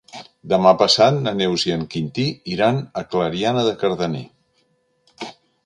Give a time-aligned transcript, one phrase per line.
[0.53, 4.25] Demà passat na Neus i en Quintí iran a Clariana de Cardener.